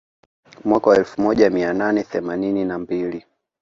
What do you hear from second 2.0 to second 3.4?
themanini na mbili